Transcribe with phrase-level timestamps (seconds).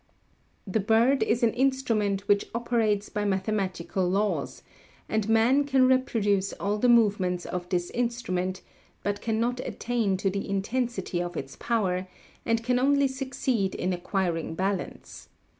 [0.65, 4.63] The bird is an instrument which operates by mathematical laws,
[5.07, 8.63] and man can reproduce all the movements of this instrument,
[9.03, 12.07] but cannot attain to the intensity of its power;
[12.47, 15.29] and can only succeed in acquiring balance.